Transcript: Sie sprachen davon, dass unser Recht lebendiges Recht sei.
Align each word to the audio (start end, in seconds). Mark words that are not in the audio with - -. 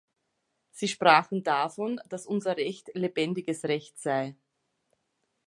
Sie 0.71 0.87
sprachen 0.87 1.43
davon, 1.43 2.01
dass 2.09 2.25
unser 2.25 2.57
Recht 2.57 2.89
lebendiges 2.95 3.63
Recht 3.65 3.99
sei. 3.99 4.35